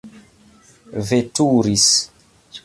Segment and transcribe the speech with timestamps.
[1.07, 1.91] veturis